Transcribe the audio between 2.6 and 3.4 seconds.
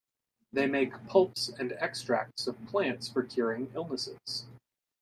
plants for